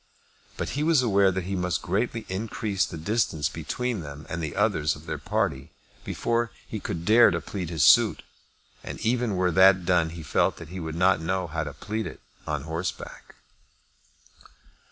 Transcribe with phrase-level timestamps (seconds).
[0.57, 4.55] But he was aware that he must greatly increase the distance between them and the
[4.55, 8.23] others of their party before he could dare to plead his suit,
[8.83, 12.07] and even were that done he felt that he would not know how to plead
[12.07, 13.35] it on horseback.